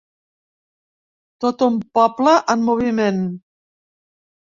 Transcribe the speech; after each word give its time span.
Tot 1.45 1.63
un 1.69 1.79
poble 2.01 2.37
en 2.57 2.67
moviment. 2.73 3.25